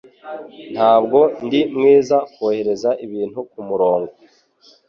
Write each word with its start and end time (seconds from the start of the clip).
Ntabwo 0.73 1.19
ndi 1.45 1.59
mwiza 1.73 2.17
kohereza 2.33 2.89
ibintu 3.05 3.39
kumurongo. 3.51 4.13